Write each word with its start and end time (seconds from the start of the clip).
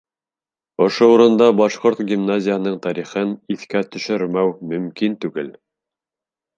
Ошо 0.85 1.09
урында 1.15 1.49
башҡорт 1.59 2.01
гимназияһының 2.13 2.79
тарихын 2.87 3.37
иҫкә 3.57 3.87
төшөрмәү 3.97 4.53
мөмкин 4.75 5.23
түгел. 5.27 5.57